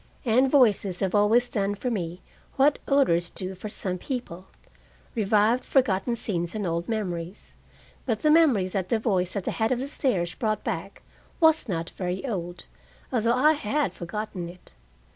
And 0.25 0.49
voices 0.49 1.01
have 1.01 1.13
always 1.13 1.47
done 1.47 1.75
for 1.75 1.91
me 1.91 2.23
what 2.55 2.79
odors 2.87 3.29
do 3.29 3.53
for 3.53 3.69
some 3.69 3.99
people, 3.99 4.47
revived 5.13 5.63
forgotten 5.63 6.15
scenes 6.15 6.55
and 6.55 6.65
old 6.65 6.89
memories. 6.89 7.53
But 8.07 8.23
the 8.23 8.31
memory 8.31 8.67
that 8.69 8.89
the 8.89 8.97
voice 8.97 9.35
at 9.35 9.43
the 9.43 9.51
head 9.51 9.71
of 9.71 9.77
the 9.77 9.87
stairs 9.87 10.33
brought 10.33 10.63
back 10.63 11.03
was 11.39 11.69
not 11.69 11.91
very 11.91 12.25
old, 12.27 12.65
although 13.13 13.35
I 13.35 13.53
had 13.53 13.93
forgotten 13.93 14.49
it. 14.49 14.71